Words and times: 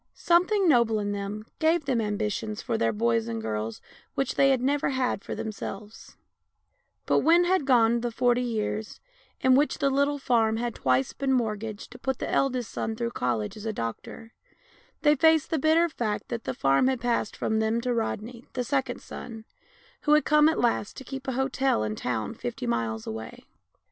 Something 0.15 0.67
noble 0.67 0.97
in 0.97 1.11
them 1.11 1.45
gave 1.59 1.85
them 1.85 2.01
ambitions 2.01 2.59
for 2.59 2.75
their 2.75 2.91
boys 2.91 3.27
and 3.27 3.39
girls 3.39 3.81
which 4.15 4.33
they 4.33 4.49
had 4.49 4.59
never 4.59 4.89
had 4.89 5.23
for 5.23 5.35
themselves; 5.35 6.17
but 7.05 7.19
when 7.19 7.43
had 7.43 7.67
gone 7.67 8.01
the 8.01 8.09
forty 8.09 8.41
years, 8.41 8.99
in 9.41 9.53
which 9.53 9.77
the 9.77 9.91
little 9.91 10.17
farm 10.17 10.57
had 10.57 10.73
twice 10.73 11.13
been 11.13 11.31
mortgaged 11.31 11.91
to 11.91 11.99
put 11.99 12.17
the 12.17 12.27
eldest 12.31 12.71
son 12.71 12.95
through 12.95 13.11
college 13.11 13.55
as 13.55 13.67
a 13.67 13.71
doctor, 13.73 14.33
they 15.03 15.13
faced 15.13 15.51
the 15.51 15.59
bitter 15.59 15.87
fact 15.87 16.29
that 16.29 16.45
the 16.45 16.55
farm 16.55 16.87
had 16.87 16.99
passed 16.99 17.37
from 17.37 17.59
them 17.59 17.79
to 17.81 17.93
Rodney, 17.93 18.47
the 18.53 18.63
second 18.63 19.03
son, 19.03 19.45
who 20.01 20.13
had 20.15 20.25
come 20.25 20.49
at 20.49 20.57
last 20.57 20.97
to 20.97 21.03
keep 21.03 21.27
a 21.27 21.33
hotel 21.33 21.83
in 21.83 21.91
a 21.91 21.95
town 21.95 22.33
fifty 22.33 22.65
miles 22.65 23.05
away. 23.05 23.45